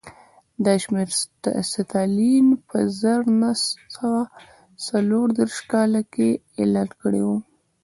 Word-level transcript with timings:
دا 0.65 0.73
شمېر 0.83 1.07
ستالین 1.71 2.47
په 2.67 2.77
زر 2.99 3.21
نه 3.41 3.51
سوه 3.95 4.21
څلور 4.87 5.27
دېرش 5.37 5.57
کال 5.71 5.93
کې 6.13 6.29
اعلان 6.59 6.89
کړی 7.01 7.21
و 7.25 7.29